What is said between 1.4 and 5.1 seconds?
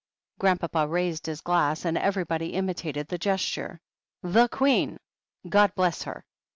glass, and everybody imitated the gesture. "The Queen!